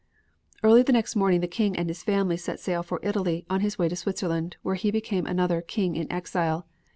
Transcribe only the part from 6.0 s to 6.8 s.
exile."